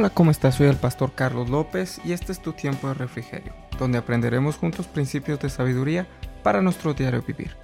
[0.00, 0.54] Hola, ¿cómo estás?
[0.54, 4.86] Soy el pastor Carlos López y este es tu tiempo de refrigerio, donde aprenderemos juntos
[4.86, 6.06] principios de sabiduría
[6.42, 7.54] para nuestro diario vivir.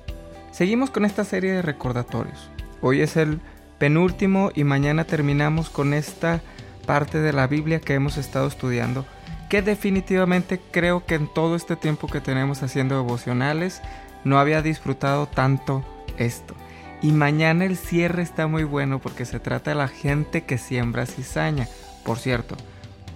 [0.50, 2.50] Seguimos con esta serie de recordatorios.
[2.82, 3.40] Hoy es el
[3.78, 6.42] penúltimo y mañana terminamos con esta
[6.84, 9.06] parte de la Biblia que hemos estado estudiando,
[9.48, 13.80] que definitivamente creo que en todo este tiempo que tenemos haciendo devocionales
[14.24, 15.86] no había disfrutado tanto
[16.18, 16.54] esto.
[17.00, 21.06] Y mañana el cierre está muy bueno porque se trata de la gente que siembra
[21.06, 21.66] cizaña.
[22.06, 22.54] Por cierto,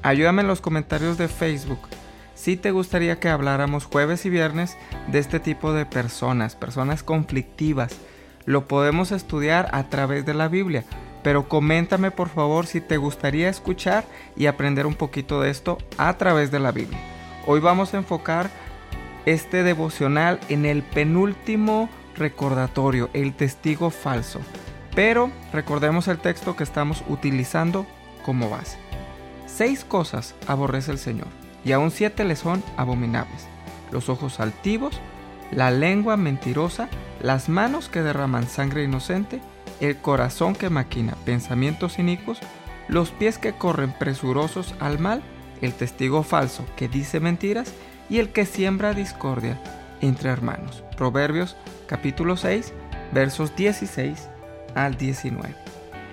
[0.02, 1.78] ayúdame en los comentarios de Facebook
[2.34, 4.76] si te gustaría que habláramos jueves y viernes
[5.06, 7.92] de este tipo de personas, personas conflictivas.
[8.46, 10.84] Lo podemos estudiar a través de la Biblia,
[11.22, 14.04] pero coméntame por favor si te gustaría escuchar
[14.36, 16.98] y aprender un poquito de esto a través de la Biblia.
[17.46, 18.50] Hoy vamos a enfocar
[19.24, 24.40] este devocional en el penúltimo recordatorio, el testigo falso.
[24.96, 27.86] Pero recordemos el texto que estamos utilizando
[28.24, 28.78] como base.
[29.46, 31.28] Seis cosas aborrece el Señor,
[31.64, 33.46] y aún siete le son abominables.
[33.90, 34.98] Los ojos altivos,
[35.50, 36.88] la lengua mentirosa,
[37.20, 39.40] las manos que derraman sangre inocente,
[39.80, 42.38] el corazón que maquina pensamientos inicuos,
[42.88, 45.22] los pies que corren presurosos al mal,
[45.60, 47.72] el testigo falso que dice mentiras
[48.08, 49.60] y el que siembra discordia
[50.00, 50.82] entre hermanos.
[50.96, 52.72] Proverbios capítulo 6
[53.12, 54.28] versos 16
[54.74, 55.54] al 19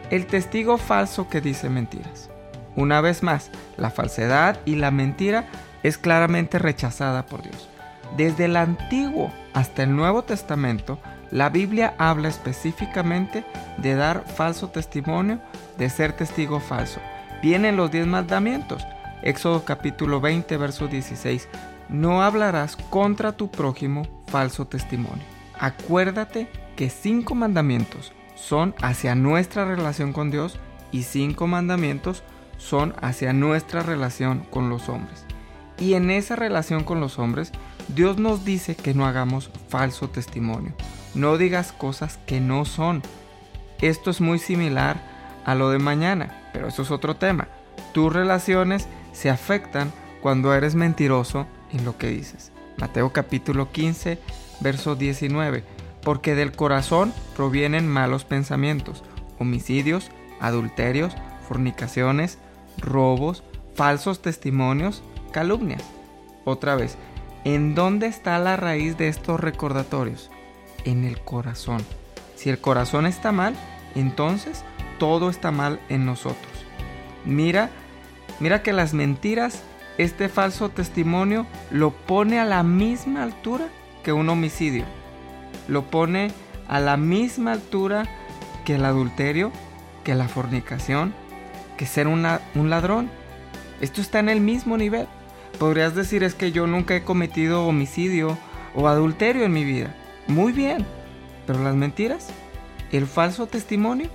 [0.10, 2.30] el testigo falso que dice mentiras.
[2.76, 5.46] Una vez más, la falsedad y la mentira
[5.84, 7.68] es claramente rechazada por Dios.
[8.16, 11.00] Desde el Antiguo hasta el Nuevo Testamento,
[11.32, 13.44] la Biblia habla específicamente
[13.78, 15.40] de dar falso testimonio,
[15.78, 17.02] de ser testigo falso.
[17.42, 18.86] Vienen los diez mandamientos.
[19.24, 21.50] Éxodo capítulo 20, verso 16.
[21.90, 25.24] No hablarás contra tu prójimo falso testimonio.
[25.60, 30.58] Acuérdate que cinco mandamientos son hacia nuestra relación con Dios
[30.92, 32.24] y cinco mandamientos
[32.58, 35.26] son hacia nuestra relación con los hombres.
[35.80, 37.52] Y en esa relación con los hombres,
[37.90, 40.74] Dios nos dice que no hagamos falso testimonio.
[41.14, 43.04] No digas cosas que no son.
[43.82, 44.98] Esto es muy similar
[45.46, 47.48] a lo de mañana, pero eso es otro tema.
[47.94, 52.52] Tus relaciones se afectan cuando eres mentiroso en lo que dices.
[52.78, 54.20] Mateo capítulo 15,
[54.62, 55.77] verso 19
[56.08, 59.04] porque del corazón provienen malos pensamientos,
[59.40, 60.10] homicidios,
[60.40, 61.14] adulterios,
[61.50, 62.38] fornicaciones,
[62.78, 63.44] robos,
[63.76, 65.04] falsos testimonios,
[65.34, 65.84] calumnias.
[66.46, 66.98] Otra vez,
[67.44, 70.32] ¿en dónde está la raíz de estos recordatorios?
[70.86, 71.84] En el corazón.
[72.38, 73.54] Si el corazón está mal,
[73.94, 74.64] entonces
[75.00, 76.54] todo está mal en nosotros.
[77.26, 77.70] Mira,
[78.40, 79.62] mira que las mentiras,
[79.98, 83.68] este falso testimonio lo pone a la misma altura
[84.06, 84.86] que un homicidio
[85.68, 86.32] lo pone
[86.68, 88.06] a la misma altura
[88.66, 89.52] que el adulterio,
[90.04, 91.14] que la fornicación,
[91.78, 92.24] que ser un
[92.70, 93.10] ladrón.
[93.82, 95.08] Esto está en el mismo nivel.
[95.60, 98.38] Podrías decir es que yo nunca he cometido homicidio
[98.76, 99.96] o adulterio en mi vida.
[100.28, 100.86] Muy bien,
[101.46, 102.28] pero las mentiras,
[102.92, 104.10] el falso testimonio,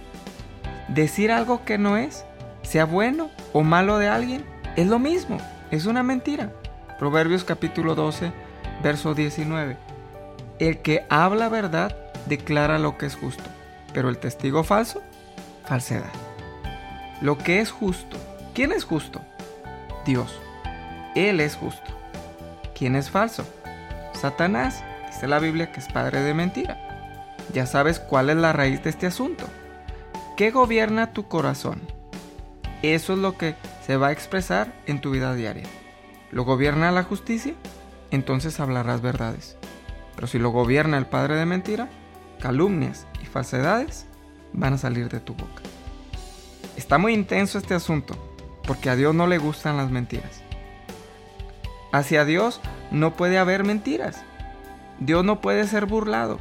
[0.88, 2.24] decir algo que no es,
[2.62, 4.44] sea bueno o malo de alguien,
[4.76, 5.38] es lo mismo,
[5.70, 6.52] es una mentira.
[6.98, 8.32] Proverbios capítulo 12,
[8.82, 9.91] verso 19.
[10.62, 11.96] El que habla verdad
[12.26, 13.42] declara lo que es justo,
[13.92, 15.02] pero el testigo falso,
[15.64, 16.12] falsedad.
[17.20, 18.16] Lo que es justo.
[18.54, 19.20] ¿Quién es justo?
[20.06, 20.38] Dios.
[21.16, 21.90] Él es justo.
[22.78, 23.44] ¿Quién es falso?
[24.14, 24.84] Satanás.
[25.08, 26.78] Dice la Biblia que es padre de mentira.
[27.52, 29.46] Ya sabes cuál es la raíz de este asunto.
[30.36, 31.80] ¿Qué gobierna tu corazón?
[32.82, 35.66] Eso es lo que se va a expresar en tu vida diaria.
[36.30, 37.54] ¿Lo gobierna la justicia?
[38.12, 39.56] Entonces hablarás verdades.
[40.14, 41.88] Pero si lo gobierna el padre de mentira,
[42.40, 44.06] calumnias y falsedades
[44.52, 45.62] van a salir de tu boca.
[46.76, 48.16] Está muy intenso este asunto,
[48.66, 50.42] porque a Dios no le gustan las mentiras.
[51.92, 52.60] Hacia Dios
[52.90, 54.24] no puede haber mentiras.
[54.98, 56.38] Dios no puede ser burlado.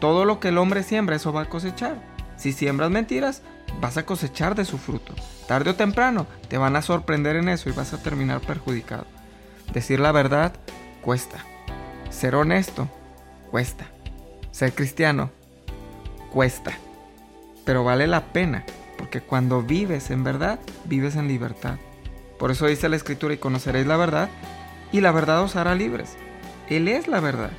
[0.00, 1.96] Todo lo que el hombre siembra, eso va a cosechar.
[2.36, 3.42] Si siembras mentiras,
[3.80, 5.14] vas a cosechar de su fruto.
[5.46, 9.06] Tarde o temprano te van a sorprender en eso y vas a terminar perjudicado.
[9.72, 10.52] Decir la verdad
[11.02, 11.38] cuesta.
[12.10, 12.88] Ser honesto
[13.50, 13.86] cuesta.
[14.50, 15.30] Ser cristiano
[16.32, 16.72] cuesta.
[17.64, 18.64] Pero vale la pena,
[18.96, 21.76] porque cuando vives en verdad, vives en libertad.
[22.38, 24.28] Por eso dice la escritura y conoceréis la verdad,
[24.92, 26.16] y la verdad os hará libres.
[26.68, 27.50] Él es la verdad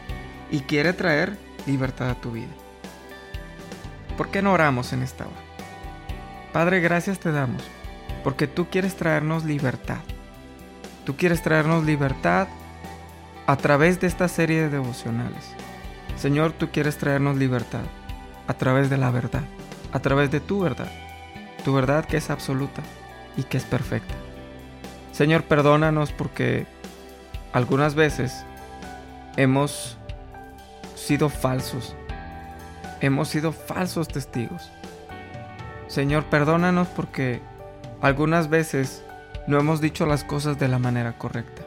[0.52, 2.54] y quiere traer libertad a tu vida.
[4.18, 5.36] ¿Por qué no oramos en esta hora?
[6.54, 7.64] Padre, gracias te damos,
[8.24, 10.00] porque tú quieres traernos libertad.
[11.06, 12.48] Tú quieres traernos libertad
[13.46, 15.54] a través de esta serie de devocionales.
[16.18, 17.84] Señor, tú quieres traernos libertad
[18.48, 19.44] a través de la verdad,
[19.92, 20.92] a través de tu verdad,
[21.64, 22.82] tu verdad que es absoluta,
[23.38, 24.16] y que es perfecta.
[25.14, 26.66] Señor, perdónanos porque
[27.54, 28.46] algunas veces
[29.38, 29.98] hemos
[30.96, 31.96] sido falsos.
[33.00, 34.72] Hemos sido falsos testigos.
[35.88, 37.42] Señor, perdónanos porque
[38.02, 39.04] algunas veces
[39.48, 41.62] no hemos dicho las cosas de la manera correcta.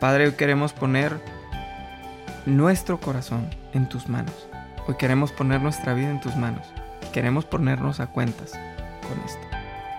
[0.00, 1.20] Padre, hoy queremos poner
[2.46, 4.48] nuestro corazón en tus manos.
[4.86, 6.66] Hoy queremos poner nuestra vida en tus manos.
[7.12, 8.52] queremos ponernos a cuentas
[9.02, 9.40] con esto.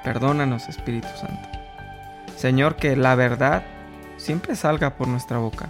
[0.03, 1.49] Perdónanos, Espíritu Santo.
[2.37, 3.63] Señor, que la verdad
[4.17, 5.69] siempre salga por nuestra boca.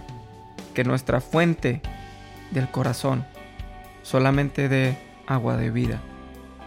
[0.74, 1.82] Que nuestra fuente
[2.52, 3.24] del corazón
[4.02, 4.96] solamente dé
[5.26, 6.00] agua de vida.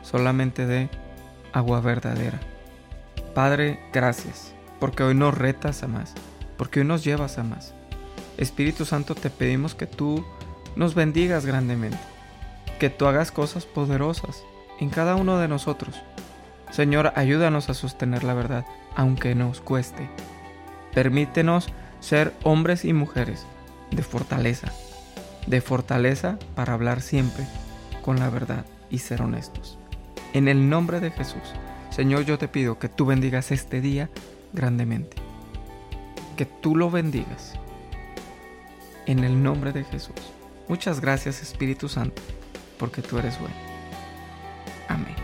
[0.01, 0.89] Solamente dé
[1.53, 2.39] agua verdadera.
[3.33, 6.13] Padre, gracias, porque hoy nos retas a más,
[6.57, 7.74] porque hoy nos llevas a más.
[8.37, 10.25] Espíritu Santo, te pedimos que tú
[10.75, 11.97] nos bendigas grandemente,
[12.79, 14.43] que tú hagas cosas poderosas
[14.79, 15.95] en cada uno de nosotros.
[16.71, 18.65] Señor, ayúdanos a sostener la verdad,
[18.95, 20.09] aunque nos cueste.
[20.93, 21.67] Permítenos
[21.99, 23.45] ser hombres y mujeres
[23.91, 24.71] de fortaleza,
[25.47, 27.45] de fortaleza para hablar siempre
[28.01, 29.77] con la verdad y ser honestos.
[30.33, 31.53] En el nombre de Jesús,
[31.89, 34.09] Señor, yo te pido que tú bendigas este día
[34.51, 35.15] grandemente.
[36.35, 37.57] Que tú lo bendigas.
[39.05, 40.15] En el nombre de Jesús.
[40.67, 42.23] Muchas gracias Espíritu Santo,
[42.79, 43.55] porque tú eres bueno.
[44.87, 45.15] Amén.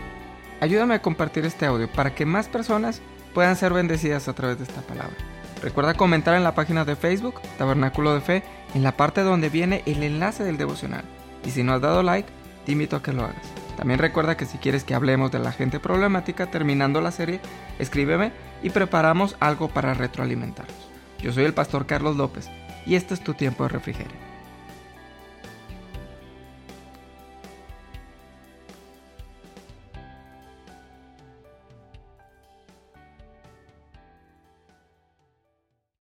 [0.60, 3.02] Ayúdame a compartir este audio para que más personas
[3.34, 5.16] puedan ser bendecidas a través de esta palabra.
[5.62, 8.42] Recuerda comentar en la página de Facebook, Tabernáculo de Fe,
[8.74, 11.04] en la parte donde viene el enlace del devocional.
[11.44, 12.28] Y si no has dado like,
[12.64, 13.46] te invito a que lo hagas.
[13.76, 17.40] También recuerda que si quieres que hablemos de la gente problemática terminando la serie,
[17.80, 18.32] escríbeme
[18.62, 20.88] y preparamos algo para retroalimentarnos.
[21.20, 22.48] Yo soy el pastor Carlos López
[22.86, 24.31] y este es tu tiempo de refrigerio.